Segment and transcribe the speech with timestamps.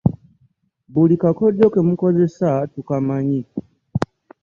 [0.91, 3.41] Buli kakodyo ke mukozesa tukamanyi.